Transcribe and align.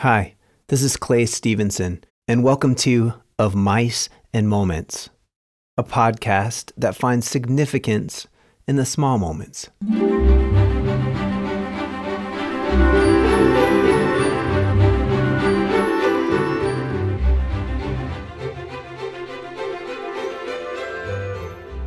Hi, 0.00 0.34
this 0.68 0.82
is 0.82 0.96
Clay 0.96 1.26
Stevenson, 1.26 2.02
and 2.26 2.42
welcome 2.42 2.74
to 2.76 3.12
Of 3.38 3.54
Mice 3.54 4.08
and 4.32 4.48
Moments, 4.48 5.10
a 5.76 5.84
podcast 5.84 6.72
that 6.78 6.96
finds 6.96 7.28
significance 7.28 8.26
in 8.66 8.76
the 8.76 8.86
small 8.86 9.18
moments. 9.18 9.68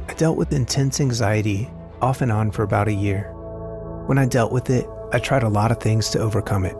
I 0.07 0.13
dealt 0.17 0.37
with 0.37 0.53
intense 0.53 1.01
anxiety 1.01 1.67
off 1.99 2.21
and 2.21 2.31
on 2.31 2.51
for 2.51 2.61
about 2.61 2.87
a 2.87 2.93
year. 2.93 3.33
When 4.05 4.19
I 4.19 4.27
dealt 4.27 4.51
with 4.51 4.69
it, 4.69 4.87
I 5.11 5.17
tried 5.17 5.41
a 5.41 5.49
lot 5.49 5.71
of 5.71 5.79
things 5.79 6.11
to 6.11 6.19
overcome 6.19 6.65
it. 6.65 6.75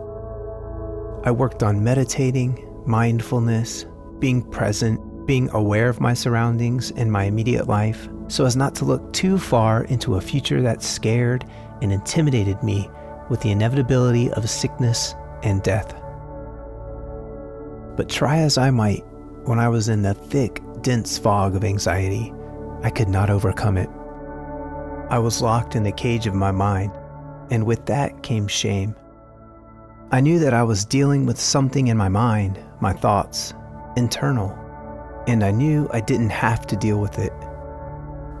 I 1.24 1.30
worked 1.30 1.62
on 1.62 1.82
meditating, 1.82 2.62
mindfulness, 2.86 3.86
being 4.18 4.42
present, 4.42 5.26
being 5.26 5.48
aware 5.50 5.88
of 5.88 6.00
my 6.00 6.12
surroundings 6.12 6.90
and 6.92 7.10
my 7.10 7.24
immediate 7.24 7.66
life 7.66 8.08
so 8.28 8.44
as 8.44 8.56
not 8.56 8.74
to 8.76 8.84
look 8.84 9.12
too 9.14 9.38
far 9.38 9.84
into 9.84 10.16
a 10.16 10.20
future 10.20 10.60
that 10.60 10.82
scared 10.82 11.46
and 11.80 11.90
intimidated 11.92 12.62
me 12.62 12.90
with 13.30 13.40
the 13.40 13.50
inevitability 13.50 14.30
of 14.32 14.50
sickness 14.50 15.14
and 15.42 15.62
death. 15.62 15.94
But 17.96 18.10
try 18.10 18.38
as 18.38 18.58
I 18.58 18.70
might, 18.70 19.04
when 19.44 19.58
I 19.58 19.68
was 19.68 19.88
in 19.88 20.02
the 20.02 20.14
thick, 20.14 20.60
dense 20.82 21.16
fog 21.16 21.54
of 21.56 21.64
anxiety, 21.64 22.34
I 22.82 22.90
could 22.90 23.08
not 23.08 23.30
overcome 23.30 23.78
it. 23.78 23.88
I 25.10 25.18
was 25.18 25.40
locked 25.40 25.74
in 25.74 25.84
the 25.84 25.92
cage 25.92 26.26
of 26.26 26.34
my 26.34 26.50
mind, 26.50 26.92
and 27.50 27.64
with 27.64 27.86
that 27.86 28.22
came 28.22 28.46
shame. 28.46 28.94
I 30.10 30.20
knew 30.20 30.38
that 30.38 30.54
I 30.54 30.62
was 30.62 30.84
dealing 30.84 31.26
with 31.26 31.40
something 31.40 31.88
in 31.88 31.96
my 31.96 32.08
mind, 32.08 32.60
my 32.80 32.92
thoughts, 32.92 33.54
internal, 33.96 34.56
and 35.26 35.42
I 35.42 35.50
knew 35.50 35.88
I 35.92 36.00
didn't 36.00 36.30
have 36.30 36.66
to 36.66 36.76
deal 36.76 37.00
with 37.00 37.18
it. 37.18 37.32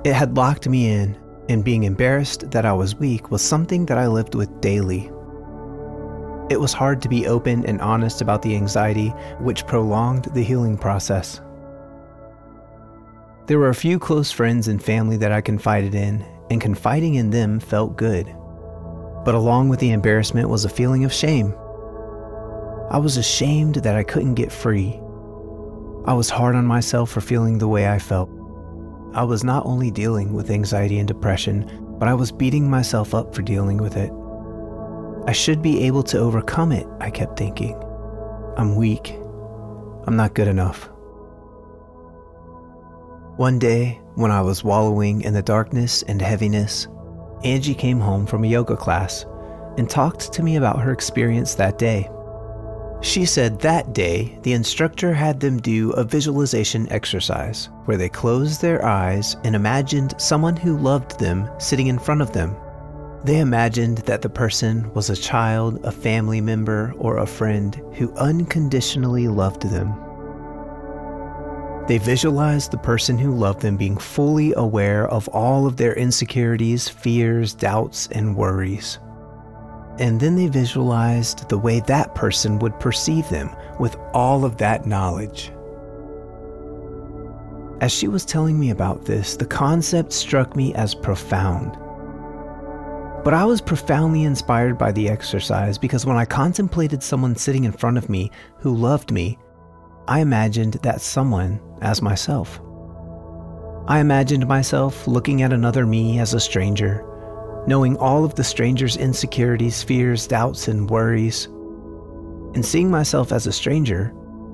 It 0.04 0.12
had 0.12 0.36
locked 0.36 0.68
me 0.68 0.90
in, 0.90 1.18
and 1.48 1.64
being 1.64 1.84
embarrassed 1.84 2.50
that 2.50 2.66
I 2.66 2.72
was 2.74 2.94
weak 2.94 3.30
was 3.30 3.42
something 3.42 3.86
that 3.86 3.98
I 3.98 4.06
lived 4.06 4.34
with 4.34 4.60
daily. 4.60 5.10
It 6.50 6.60
was 6.60 6.74
hard 6.74 7.00
to 7.02 7.08
be 7.08 7.26
open 7.26 7.64
and 7.64 7.80
honest 7.80 8.20
about 8.20 8.42
the 8.42 8.54
anxiety, 8.54 9.08
which 9.40 9.66
prolonged 9.66 10.26
the 10.34 10.44
healing 10.44 10.76
process. 10.76 11.40
There 13.46 13.58
were 13.58 13.70
a 13.70 13.74
few 13.74 13.98
close 13.98 14.30
friends 14.30 14.68
and 14.68 14.82
family 14.82 15.16
that 15.16 15.32
I 15.32 15.40
confided 15.40 15.94
in, 15.94 16.24
and 16.50 16.60
confiding 16.60 17.14
in 17.14 17.30
them 17.30 17.58
felt 17.58 17.96
good. 17.96 18.34
But 19.24 19.34
along 19.34 19.68
with 19.68 19.80
the 19.80 19.92
embarrassment 19.92 20.48
was 20.48 20.64
a 20.64 20.68
feeling 20.68 21.04
of 21.04 21.12
shame. 21.12 21.54
I 22.90 22.98
was 22.98 23.16
ashamed 23.16 23.76
that 23.76 23.96
I 23.96 24.02
couldn't 24.02 24.34
get 24.34 24.52
free. 24.52 25.00
I 26.06 26.12
was 26.12 26.28
hard 26.28 26.54
on 26.54 26.66
myself 26.66 27.10
for 27.10 27.20
feeling 27.20 27.58
the 27.58 27.68
way 27.68 27.88
I 27.88 27.98
felt. 27.98 28.28
I 29.14 29.22
was 29.24 29.42
not 29.42 29.64
only 29.64 29.90
dealing 29.90 30.34
with 30.34 30.50
anxiety 30.50 30.98
and 30.98 31.08
depression, 31.08 31.70
but 31.98 32.08
I 32.08 32.14
was 32.14 32.32
beating 32.32 32.68
myself 32.68 33.14
up 33.14 33.34
for 33.34 33.42
dealing 33.42 33.78
with 33.78 33.96
it. 33.96 34.12
I 35.26 35.32
should 35.32 35.62
be 35.62 35.84
able 35.84 36.02
to 36.04 36.18
overcome 36.18 36.72
it, 36.72 36.86
I 37.00 37.10
kept 37.10 37.38
thinking. 37.38 37.80
I'm 38.58 38.76
weak. 38.76 39.16
I'm 40.06 40.16
not 40.16 40.34
good 40.34 40.48
enough. 40.48 40.90
One 43.36 43.58
day, 43.58 44.00
when 44.16 44.30
I 44.30 44.42
was 44.42 44.62
wallowing 44.62 45.22
in 45.22 45.32
the 45.32 45.42
darkness 45.42 46.02
and 46.02 46.20
heaviness, 46.20 46.86
Angie 47.44 47.74
came 47.74 48.00
home 48.00 48.26
from 48.26 48.42
a 48.42 48.48
yoga 48.48 48.76
class 48.76 49.26
and 49.76 49.88
talked 49.88 50.32
to 50.32 50.42
me 50.42 50.56
about 50.56 50.80
her 50.80 50.92
experience 50.92 51.54
that 51.54 51.78
day. 51.78 52.08
She 53.02 53.26
said 53.26 53.60
that 53.60 53.92
day 53.92 54.38
the 54.42 54.54
instructor 54.54 55.12
had 55.12 55.38
them 55.38 55.58
do 55.58 55.90
a 55.90 56.04
visualization 56.04 56.90
exercise 56.90 57.68
where 57.84 57.98
they 57.98 58.08
closed 58.08 58.62
their 58.62 58.82
eyes 58.82 59.36
and 59.44 59.54
imagined 59.54 60.14
someone 60.16 60.56
who 60.56 60.78
loved 60.78 61.18
them 61.18 61.50
sitting 61.58 61.88
in 61.88 61.98
front 61.98 62.22
of 62.22 62.32
them. 62.32 62.56
They 63.24 63.40
imagined 63.40 63.98
that 63.98 64.22
the 64.22 64.30
person 64.30 64.90
was 64.94 65.10
a 65.10 65.16
child, 65.16 65.84
a 65.84 65.92
family 65.92 66.40
member, 66.40 66.94
or 66.98 67.18
a 67.18 67.26
friend 67.26 67.74
who 67.94 68.14
unconditionally 68.14 69.28
loved 69.28 69.62
them. 69.62 69.94
They 71.86 71.98
visualized 71.98 72.70
the 72.70 72.78
person 72.78 73.18
who 73.18 73.34
loved 73.34 73.60
them 73.60 73.76
being 73.76 73.98
fully 73.98 74.54
aware 74.56 75.06
of 75.08 75.28
all 75.28 75.66
of 75.66 75.76
their 75.76 75.92
insecurities, 75.94 76.88
fears, 76.88 77.52
doubts, 77.52 78.08
and 78.12 78.34
worries. 78.34 78.98
And 79.98 80.18
then 80.18 80.34
they 80.34 80.48
visualized 80.48 81.48
the 81.48 81.58
way 81.58 81.80
that 81.80 82.14
person 82.14 82.58
would 82.60 82.80
perceive 82.80 83.28
them 83.28 83.54
with 83.78 83.96
all 84.14 84.46
of 84.46 84.56
that 84.56 84.86
knowledge. 84.86 85.52
As 87.82 87.92
she 87.92 88.08
was 88.08 88.24
telling 88.24 88.58
me 88.58 88.70
about 88.70 89.04
this, 89.04 89.36
the 89.36 89.44
concept 89.44 90.12
struck 90.12 90.56
me 90.56 90.74
as 90.74 90.94
profound. 90.94 91.76
But 93.24 93.34
I 93.34 93.44
was 93.44 93.60
profoundly 93.60 94.24
inspired 94.24 94.78
by 94.78 94.90
the 94.92 95.08
exercise 95.08 95.76
because 95.76 96.06
when 96.06 96.16
I 96.16 96.24
contemplated 96.24 97.02
someone 97.02 97.36
sitting 97.36 97.64
in 97.64 97.72
front 97.72 97.98
of 97.98 98.08
me 98.08 98.30
who 98.58 98.74
loved 98.74 99.10
me, 99.10 99.38
I 100.06 100.20
imagined 100.20 100.74
that 100.82 101.00
someone 101.00 101.60
as 101.80 102.02
myself. 102.02 102.60
I 103.86 104.00
imagined 104.00 104.46
myself 104.46 105.06
looking 105.06 105.42
at 105.42 105.52
another 105.52 105.86
me 105.86 106.18
as 106.18 106.34
a 106.34 106.40
stranger 106.40 107.04
knowing 107.66 107.96
all 107.96 108.24
of 108.24 108.34
the 108.34 108.44
stranger's 108.44 108.96
insecurities, 108.96 109.82
fears, 109.82 110.26
doubts, 110.26 110.68
and 110.68 110.88
worries. 110.90 111.46
And 112.54 112.64
seeing 112.64 112.90
myself 112.90 113.32
as 113.32 113.46
a 113.46 113.52
stranger, 113.52 114.12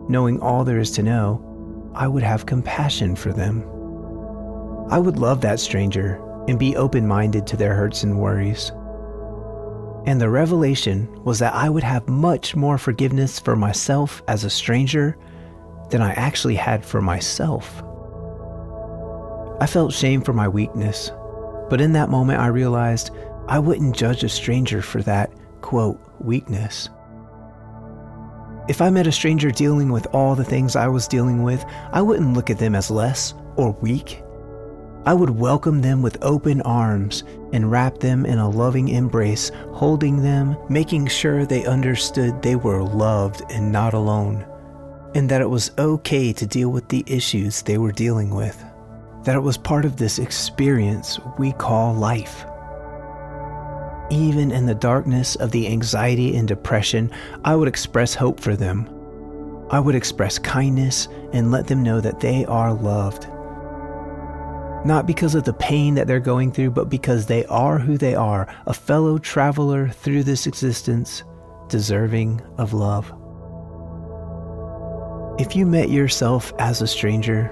knowing 0.09 0.41
all 0.41 0.65
there 0.65 0.79
is 0.79 0.91
to 0.93 1.03
know, 1.03 1.45
I 1.95 2.07
would 2.07 2.23
have 2.23 2.47
compassion 2.47 3.17
for 3.17 3.33
them. 3.33 3.63
I 4.91 4.99
would 4.99 5.19
love 5.19 5.41
that 5.41 5.61
stranger 5.61 6.23
and 6.49 6.59
be 6.59 6.77
open 6.77 7.07
minded 7.07 7.47
to 7.49 7.57
their 7.57 7.75
hurts 7.75 8.03
and 8.03 8.19
worries. 8.19 8.73
And 10.07 10.21
the 10.21 10.31
revelation 10.31 11.09
was 11.25 11.41
that 11.41 11.55
I 11.55 11.69
would 11.69 11.83
have 11.83 12.09
much 12.09 12.57
more 12.57 12.79
forgiveness 12.79 13.39
for 13.39 13.55
myself 13.55 14.23
as 14.29 14.45
a 14.45 14.51
stranger 14.51 15.19
than 15.91 16.03
I 16.03 16.13
actually 16.13 16.55
had 16.55 16.85
for 16.85 17.01
myself. 17.01 17.83
I 19.61 19.67
felt 19.67 19.93
shame 19.93 20.23
for 20.23 20.33
my 20.33 20.49
weakness, 20.49 21.11
but 21.69 21.81
in 21.81 21.93
that 21.93 22.09
moment, 22.09 22.41
I 22.41 22.47
realized 22.47 23.11
I 23.49 23.59
wouldn't 23.59 23.97
judge 23.97 24.25
a 24.25 24.29
stranger 24.29 24.81
for 24.83 25.03
that, 25.03 25.31
quote, 25.61 26.01
weakness. 26.21 26.89
If 28.69 28.81
I 28.81 28.91
met 28.91 29.07
a 29.07 29.13
stranger 29.13 29.51
dealing 29.51 29.91
with 29.91 30.07
all 30.13 30.35
the 30.35 30.45
things 30.45 30.77
I 30.77 30.87
was 30.87 31.09
dealing 31.09 31.43
with, 31.43 31.65
I 31.93 32.03
wouldn't 32.03 32.35
look 32.35 32.51
at 32.51 32.59
them 32.59 32.75
as 32.75 32.91
less 32.91 33.35
or 33.57 33.73
weak. 33.81 34.23
I 35.07 35.15
would 35.15 35.31
welcome 35.31 35.81
them 35.81 36.03
with 36.03 36.23
open 36.23 36.61
arms 36.63 37.25
and 37.53 37.71
wrap 37.71 37.99
them 37.99 38.27
in 38.27 38.39
a 38.39 38.49
loving 38.49 38.89
embrace, 38.89 39.51
holding 39.73 40.23
them, 40.23 40.57
making 40.69 41.07
sure 41.07 41.45
they 41.45 41.65
understood 41.65 42.43
they 42.43 42.55
were 42.55 42.83
loved 42.83 43.43
and 43.51 43.73
not 43.73 43.95
alone, 43.95 44.47
and 45.15 45.29
that 45.29 45.41
it 45.41 45.51
was 45.51 45.71
okay 45.79 46.33
to 46.33 46.47
deal 46.47 46.71
with 46.71 46.89
the 46.89 47.05
issues 47.07 47.63
they 47.63 47.79
were 47.79 47.93
dealing 47.93 48.35
with 48.35 48.65
that 49.25 49.37
it 49.37 49.41
was 49.41 49.59
part 49.59 49.85
of 49.85 49.97
this 49.97 50.19
experience 50.19 51.19
we 51.39 51.53
call 51.53 51.95
life. 51.95 52.45
Even 54.11 54.51
in 54.51 54.67
the 54.67 54.75
darkness 54.75 55.37
of 55.37 55.51
the 55.51 55.69
anxiety 55.69 56.37
and 56.37 56.49
depression, 56.49 57.11
I 57.45 57.55
would 57.55 57.69
express 57.69 58.15
hope 58.15 58.41
for 58.41 58.57
them. 58.57 58.89
I 59.71 59.79
would 59.79 59.95
express 59.95 60.39
kindness 60.39 61.07
and 61.33 61.53
let 61.53 61.67
them 61.67 61.83
know 61.83 62.01
that 62.01 62.21
they 62.21 62.45
are 62.47 62.73
loved. 62.73 63.29
Not 64.85 65.07
because 65.07 65.35
of 65.35 65.45
the 65.45 65.53
pain 65.53 65.95
that 65.95 66.07
they're 66.07 66.19
going 66.19 66.51
through, 66.51 66.71
but 66.71 66.89
because 66.89 67.27
they 67.27 67.45
are 67.47 67.79
who 67.79 67.99
they 67.99 68.15
are, 68.15 68.53
a 68.67 68.73
fellow 68.73 69.19
traveler 69.19 69.89
through 69.89 70.25
this 70.25 70.47
existence, 70.47 71.23
deserving 71.69 72.41
of 72.57 72.73
love. 72.73 73.13
If 75.41 75.57
you 75.57 75.65
met 75.65 75.89
yourself 75.89 76.53
as 76.59 76.83
a 76.83 76.87
stranger, 76.87 77.51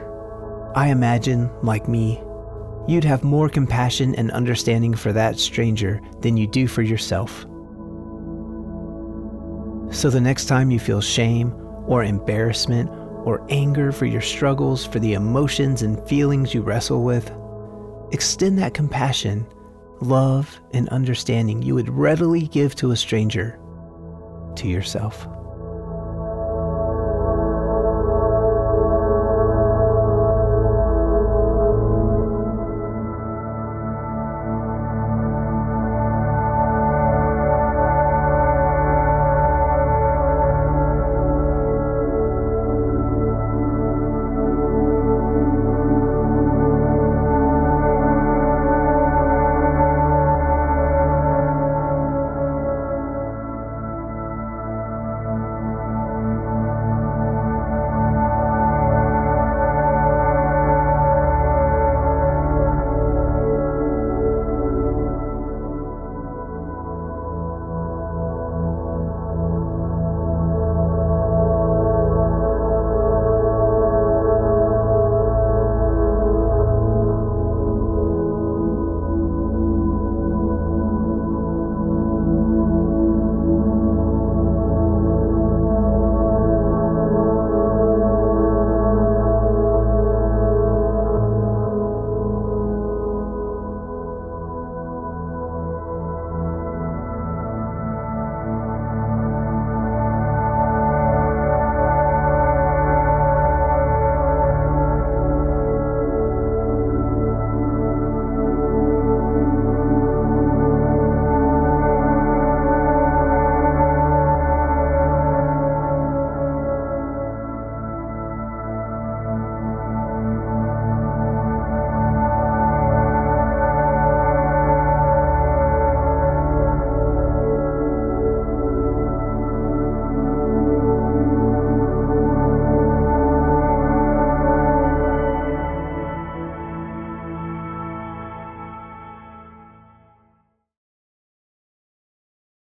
I 0.76 0.88
imagine, 0.88 1.50
like 1.62 1.88
me, 1.88 2.22
you'd 2.86 3.02
have 3.04 3.24
more 3.24 3.48
compassion 3.48 4.14
and 4.16 4.30
understanding 4.30 4.94
for 4.94 5.10
that 5.14 5.38
stranger 5.38 5.98
than 6.20 6.36
you 6.36 6.46
do 6.46 6.66
for 6.66 6.82
yourself. 6.82 7.46
So 9.90 10.10
the 10.10 10.20
next 10.20 10.44
time 10.44 10.70
you 10.70 10.78
feel 10.78 11.00
shame 11.00 11.54
or 11.86 12.04
embarrassment 12.04 12.90
or 13.24 13.46
anger 13.48 13.90
for 13.90 14.04
your 14.04 14.20
struggles, 14.20 14.84
for 14.84 14.98
the 14.98 15.14
emotions 15.14 15.80
and 15.80 16.06
feelings 16.06 16.52
you 16.52 16.60
wrestle 16.60 17.04
with, 17.04 17.32
extend 18.12 18.58
that 18.58 18.74
compassion, 18.74 19.46
love, 20.02 20.60
and 20.74 20.90
understanding 20.90 21.62
you 21.62 21.74
would 21.74 21.88
readily 21.88 22.48
give 22.48 22.74
to 22.74 22.90
a 22.90 22.96
stranger 22.96 23.58
to 24.56 24.68
yourself. 24.68 25.26